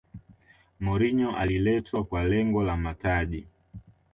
mourinho 0.79 1.31
aliletwa 1.35 2.03
kwa 2.03 2.23
lengo 2.23 2.63
la 2.63 2.77
mataji 2.77 3.47